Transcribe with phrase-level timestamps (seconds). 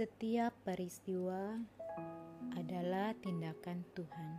[0.00, 1.60] Setiap peristiwa
[2.56, 4.32] adalah tindakan Tuhan.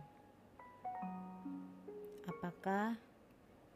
[2.26, 2.98] Apakah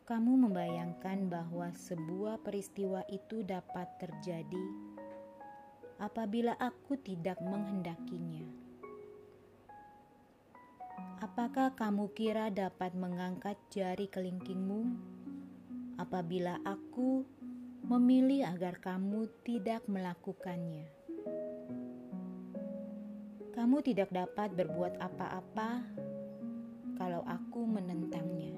[0.02, 4.66] kamu membayangkan bahwa sebuah peristiwa itu dapat terjadi
[6.02, 8.42] apabila aku tidak menghendakinya?
[11.22, 14.90] Apakah kamu kira dapat mengangkat jari kelingkingmu
[16.02, 17.22] apabila aku
[17.86, 20.95] memilih agar kamu tidak melakukannya?
[23.56, 25.80] Kamu tidak dapat berbuat apa-apa
[27.00, 28.52] kalau aku menentangnya.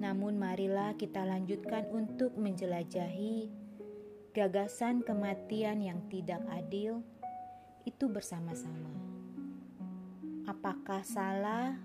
[0.00, 3.52] Namun, marilah kita lanjutkan untuk menjelajahi
[4.32, 7.04] gagasan kematian yang tidak adil
[7.84, 8.96] itu bersama-sama.
[10.48, 11.76] Apakah salah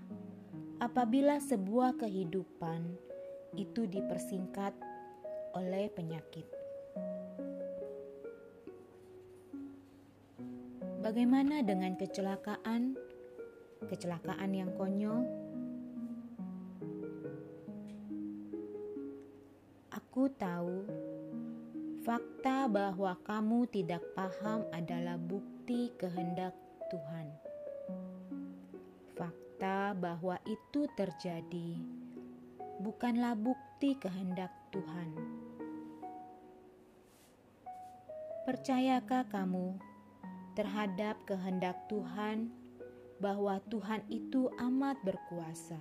[0.80, 2.88] apabila sebuah kehidupan
[3.60, 4.72] itu dipersingkat
[5.52, 6.59] oleh penyakit?
[11.00, 12.92] Bagaimana dengan kecelakaan?
[13.88, 15.24] Kecelakaan yang konyol?
[19.96, 20.84] Aku tahu
[22.04, 26.52] fakta bahwa kamu tidak paham adalah bukti kehendak
[26.92, 27.32] Tuhan.
[29.16, 31.80] Fakta bahwa itu terjadi
[32.84, 35.16] bukanlah bukti kehendak Tuhan.
[38.44, 39.89] Percayakah kamu
[40.58, 42.50] terhadap kehendak Tuhan,
[43.20, 45.76] bahwa Tuhan itu amat berkuasa.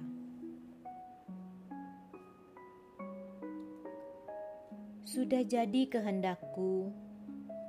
[5.08, 6.94] Sudah jadi kehendakku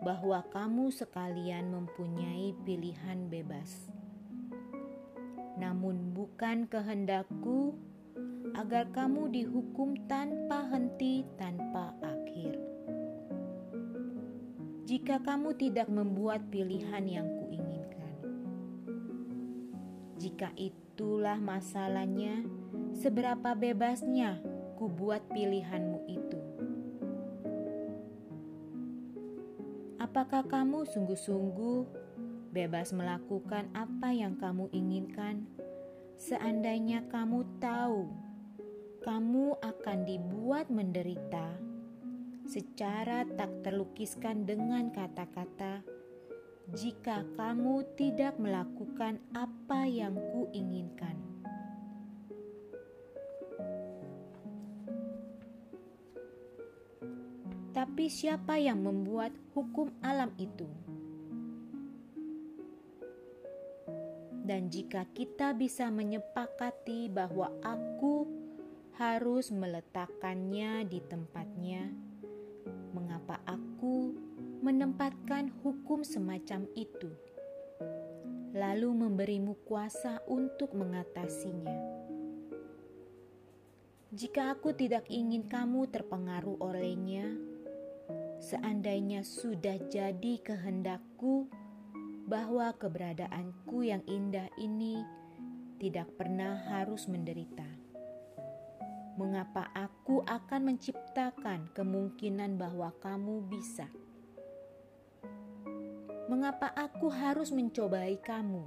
[0.05, 3.89] bahwa kamu sekalian mempunyai pilihan bebas.
[5.57, 7.79] Namun, bukan kehendakku
[8.59, 12.70] agar kamu dihukum tanpa henti, tanpa akhir
[14.91, 18.15] jika kamu tidak membuat pilihan yang kuinginkan.
[20.19, 22.43] Jika itulah masalahnya,
[22.91, 24.43] seberapa bebasnya
[24.75, 26.41] ku buat pilihanmu itu.
[30.03, 31.87] Apakah kamu sungguh-sungguh
[32.51, 35.47] bebas melakukan apa yang kamu inginkan?
[36.19, 38.11] Seandainya kamu tahu
[39.07, 41.70] kamu akan dibuat menderita
[42.51, 45.87] secara tak terlukiskan dengan kata-kata,
[46.75, 51.15] "Jika kamu tidak melakukan apa yang kuinginkan."
[57.71, 60.67] Tapi siapa yang membuat hukum alam itu?
[64.43, 68.27] Dan jika kita bisa menyepakati bahwa aku
[68.99, 72.10] harus meletakkannya di tempatnya,
[75.61, 77.11] hukum semacam itu,
[78.55, 81.75] lalu memberimu kuasa untuk mengatasinya.
[84.11, 87.31] Jika aku tidak ingin kamu terpengaruh olehnya,
[88.43, 91.47] seandainya sudah jadi kehendakku
[92.27, 95.03] bahwa keberadaanku yang indah ini
[95.79, 97.91] tidak pernah harus menderita
[99.21, 103.85] mengapa aku akan menciptakan kemungkinan bahwa kamu bisa?
[106.31, 108.63] Mengapa aku harus mencobai kamu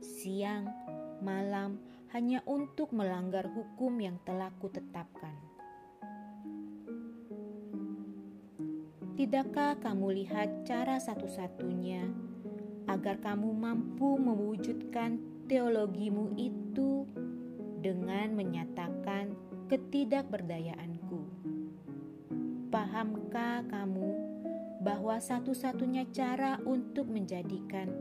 [0.00, 0.64] siang,
[1.20, 1.76] malam,
[2.16, 5.36] hanya untuk melanggar hukum yang telah kutetapkan?
[9.12, 12.08] Tidakkah kamu lihat cara satu-satunya
[12.88, 15.20] agar kamu mampu mewujudkan
[15.52, 17.04] teologimu itu
[17.84, 19.36] dengan menyatakan
[19.68, 21.28] ketidakberdayaanku.
[22.72, 24.29] Pahamkah kamu
[24.80, 27.92] bahwa satu-satunya cara untuk menjadikan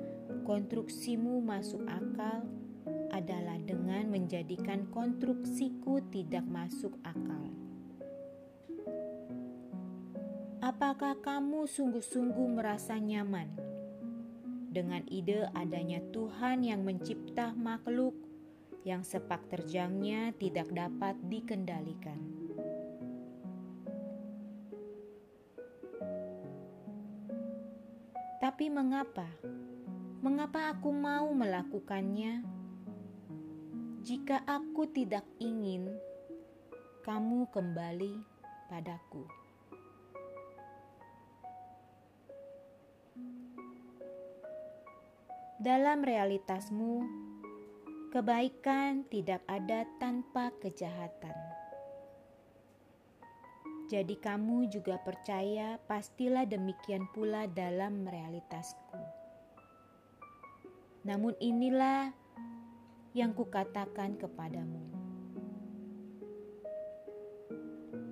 [0.47, 2.47] konstruksimu masuk akal
[3.11, 7.51] adalah dengan menjadikan konstruksiku tidak masuk akal?
[10.63, 13.51] Apakah kamu sungguh-sungguh merasa nyaman
[14.69, 18.13] dengan ide adanya Tuhan yang mencipta makhluk
[18.87, 22.38] yang sepak terjangnya tidak dapat dikendalikan.
[28.59, 29.23] Tapi mengapa?
[30.19, 32.43] Mengapa aku mau melakukannya?
[34.03, 35.87] Jika aku tidak ingin
[37.07, 38.19] kamu kembali
[38.67, 39.23] padaku.
[45.63, 47.07] Dalam realitasmu,
[48.11, 51.48] Kebaikan tidak ada tanpa kejahatan.
[53.89, 59.01] Jadi, kamu juga percaya, pastilah demikian pula dalam realitasku.
[61.09, 62.13] Namun, inilah
[63.17, 64.77] yang kukatakan kepadamu: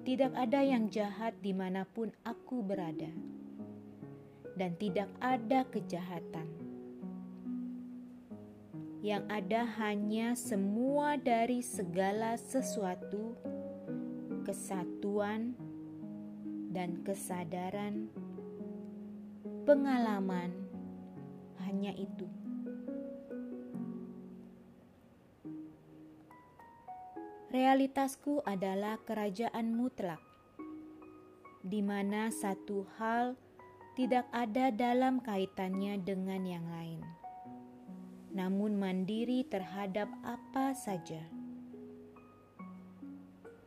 [0.02, 3.14] tidak ada yang jahat di mana pun aku berada,
[4.58, 6.50] dan tidak ada kejahatan.
[9.06, 13.38] Yang ada hanya semua dari segala sesuatu,
[14.42, 15.67] kesatuan,
[16.72, 18.12] dan kesadaran,
[19.64, 20.52] pengalaman,
[21.64, 22.28] hanya itu.
[27.48, 30.20] Realitasku adalah kerajaan mutlak,
[31.64, 33.40] di mana satu hal
[33.96, 37.02] tidak ada dalam kaitannya dengan yang lain,
[38.36, 41.37] namun mandiri terhadap apa saja.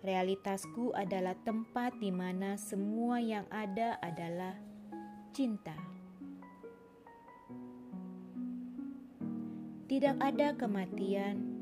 [0.01, 4.57] Realitasku adalah tempat di mana semua yang ada adalah
[5.37, 5.77] cinta.
[9.85, 11.61] Tidak ada kematian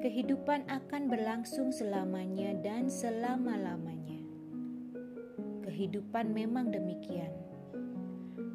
[0.00, 4.24] kehidupan akan berlangsung selamanya dan selama-lamanya.
[5.68, 7.36] Kehidupan memang demikian.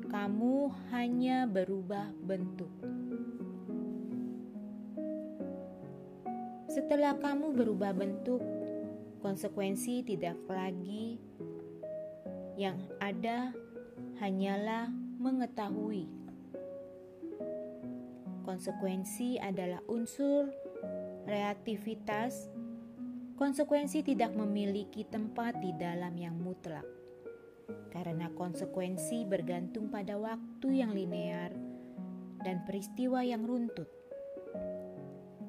[0.10, 2.74] Kamu hanya berubah bentuk.
[6.66, 8.42] Setelah kamu berubah bentuk,
[9.25, 11.18] konsekuensi tidak lagi
[12.62, 13.50] yang ada
[14.22, 16.06] hanyalah mengetahui.
[18.45, 20.54] Konsekuensi adalah unsur
[21.25, 22.54] reaktivitas,
[23.33, 26.86] konsekuensi tidak memiliki tempat di dalam yang mutlak.
[27.89, 31.50] Karena konsekuensi bergantung pada waktu yang linear
[32.45, 33.89] dan peristiwa yang runtut.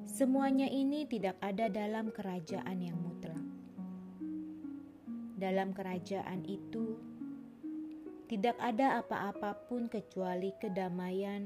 [0.09, 3.06] Semuanya ini tidak ada dalam kerajaan yang.
[5.37, 6.97] Dalam kerajaan itu,
[8.25, 11.45] tidak ada apa-apapun kecuali kedamaian,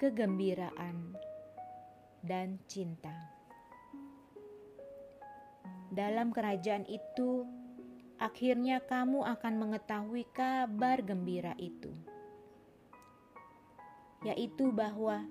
[0.00, 1.12] kegembiraan,
[2.24, 3.12] dan cinta.
[5.92, 7.44] Dalam kerajaan itu,
[8.16, 11.92] akhirnya kamu akan mengetahui kabar gembira itu,
[14.24, 15.28] yaitu bahwa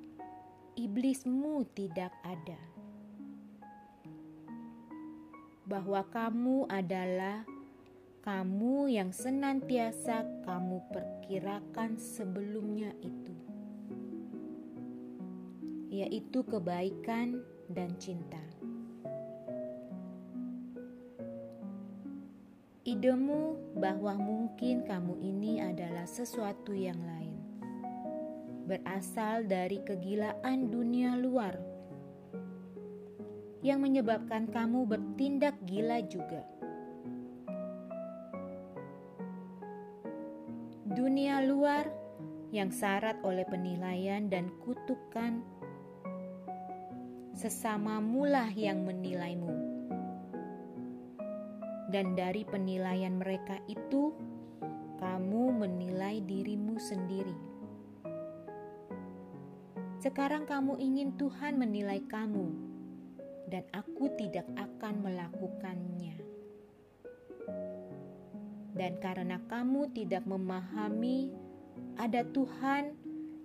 [0.78, 2.62] iblismu tidak ada,
[5.68, 7.44] bahwa kamu adalah
[8.24, 13.36] kamu yang senantiasa kamu perkirakan sebelumnya itu
[15.92, 18.40] yaitu kebaikan dan cinta.
[22.88, 27.36] Idemu bahwa mungkin kamu ini adalah sesuatu yang lain,
[28.64, 31.77] berasal dari kegilaan dunia luar
[33.66, 36.46] yang menyebabkan kamu bertindak gila juga.
[40.88, 41.86] Dunia luar
[42.50, 45.46] yang syarat oleh penilaian dan kutukan
[47.38, 49.54] sesama mulah yang menilaimu.
[51.88, 54.12] Dan dari penilaian mereka itu,
[54.98, 57.38] kamu menilai dirimu sendiri.
[60.02, 62.67] Sekarang kamu ingin Tuhan menilai kamu,
[63.48, 66.20] dan aku tidak akan melakukannya.
[68.78, 71.34] Dan karena kamu tidak memahami,
[71.98, 72.94] ada Tuhan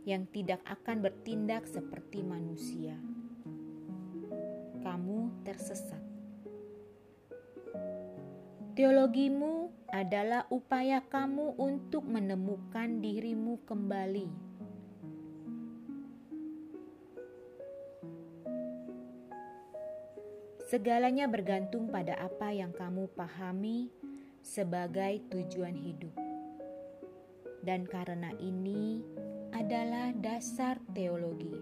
[0.05, 2.99] yang tidak akan bertindak seperti manusia
[4.83, 6.03] kamu tersesat.
[8.75, 14.52] Teologimu adalah upaya kamu untuk menemukan dirimu kembali.
[20.73, 23.93] Segalanya bergantung pada apa yang kamu pahami
[24.41, 26.17] sebagai tujuan hidup,
[27.61, 29.05] dan karena ini
[29.53, 31.53] adalah dasar teologi.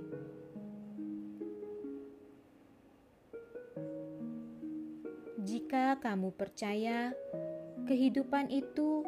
[5.42, 7.10] Jika kamu percaya
[7.90, 9.02] kehidupan itu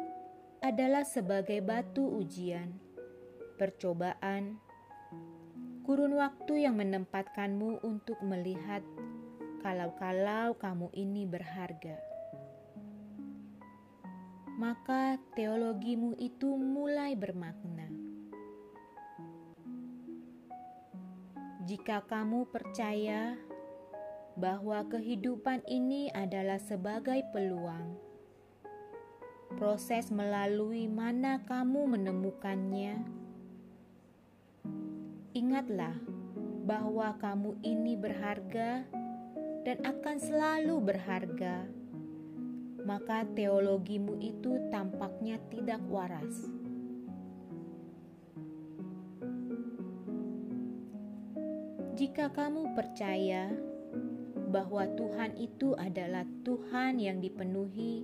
[0.59, 2.75] adalah sebagai batu ujian,
[3.55, 4.59] percobaan,
[5.87, 8.83] kurun waktu yang menempatkanmu untuk melihat
[9.63, 11.95] kalau-kalau kamu ini berharga,
[14.59, 17.87] maka teologimu itu mulai bermakna.
[21.63, 23.39] Jika kamu percaya
[24.35, 27.95] bahwa kehidupan ini adalah sebagai peluang.
[29.55, 32.99] Proses melalui mana kamu menemukannya.
[35.31, 35.95] Ingatlah
[36.67, 38.83] bahwa kamu ini berharga
[39.63, 41.67] dan akan selalu berharga
[42.83, 46.51] maka teologimu itu tampaknya tidak waras.
[51.95, 53.47] Jika kamu percaya
[54.51, 58.03] bahwa Tuhan itu adalah Tuhan yang dipenuhi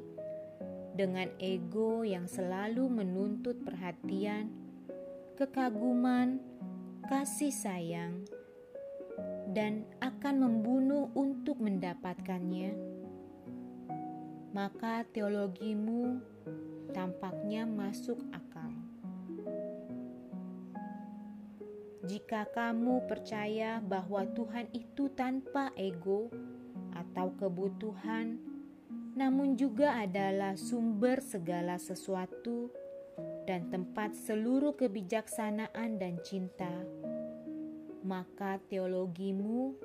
[0.95, 4.47] dengan ego yang selalu menuntut perhatian,
[5.35, 6.39] kekaguman,
[7.11, 8.23] kasih sayang,
[9.49, 12.77] dan akan membunuh untuk mendapatkannya,
[14.53, 16.21] maka teologimu
[16.93, 18.69] tampaknya masuk akal.
[22.09, 26.33] Jika kamu percaya bahwa Tuhan itu tanpa ego
[26.93, 28.41] atau kebutuhan,
[29.13, 32.73] namun juga adalah sumber segala sesuatu
[33.45, 36.71] dan tempat seluruh kebijaksanaan dan cinta,
[38.03, 39.75] maka teologimu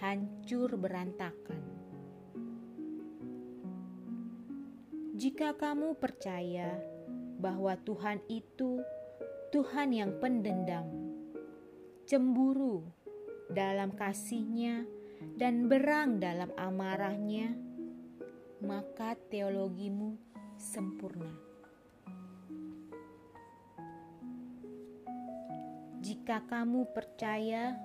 [0.00, 1.60] hancur berantakan.
[5.12, 6.80] Jika kamu percaya
[7.38, 8.80] bahwa Tuhan itu
[9.52, 10.88] Tuhan yang pendendam,
[12.08, 12.88] cemburu
[13.52, 14.88] dalam kasihnya,
[15.36, 17.54] dan berang dalam amarahnya,
[18.64, 20.16] maka teologimu
[20.56, 21.51] sempurna.
[26.02, 27.78] Jika kamu percaya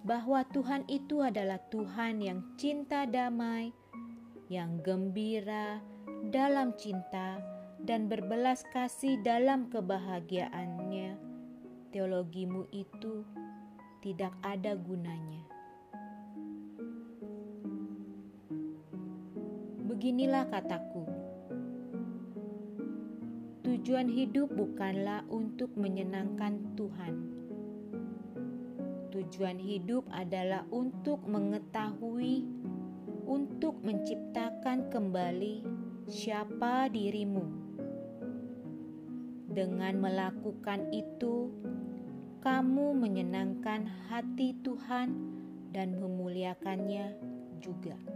[0.00, 3.68] bahwa Tuhan itu adalah Tuhan yang cinta damai,
[4.48, 5.84] yang gembira
[6.32, 7.36] dalam cinta,
[7.84, 11.20] dan berbelas kasih dalam kebahagiaannya,
[11.92, 13.28] teologimu itu
[14.00, 15.44] tidak ada gunanya.
[19.84, 21.04] Beginilah kataku,
[23.68, 27.39] tujuan hidup bukanlah untuk menyenangkan Tuhan.
[29.30, 32.42] Tujuan hidup adalah untuk mengetahui,
[33.30, 35.62] untuk menciptakan kembali
[36.10, 37.46] siapa dirimu.
[39.46, 41.46] Dengan melakukan itu,
[42.42, 45.14] kamu menyenangkan hati Tuhan
[45.70, 47.14] dan memuliakannya
[47.62, 48.09] juga.